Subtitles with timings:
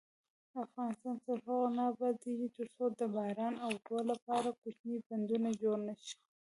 [0.63, 6.15] افغانستان تر هغو نه ابادیږي، ترڅو د باران اوبو لپاره کوچني بندونه جوړ نشي.